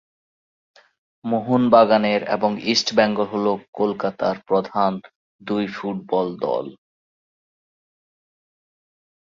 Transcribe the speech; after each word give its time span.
মোহন 1.25 1.63
বাগানের 1.69 2.21
এবং 2.35 2.51
ইস্ট 2.63 2.87
বেঙ্গল 2.97 3.27
হল 3.33 3.45
কলকাতার 3.73 4.35
প্রধান 4.47 4.93
দুই 5.41 5.63
ফুটবল 5.67 6.27
দল। 6.37 6.65